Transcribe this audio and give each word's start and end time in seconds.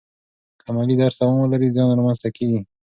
که 0.59 0.63
عملي 0.71 0.95
درس 1.01 1.15
دوام 1.19 1.37
ولري، 1.39 1.67
زیان 1.75 1.89
را 1.97 2.03
منځ 2.05 2.17
ته 2.23 2.29
کیږي. 2.37 2.59